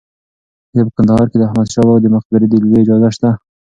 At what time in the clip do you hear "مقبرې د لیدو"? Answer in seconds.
2.15-2.81